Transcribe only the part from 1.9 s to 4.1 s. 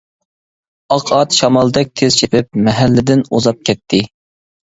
تېز چېپىپ مەھەللىدىن ئۇزاپ كەتتى.